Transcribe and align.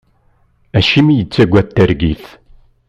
Acimi 0.77 1.11
i 1.13 1.17
yettagad 1.17 1.67
targit? 1.75 2.25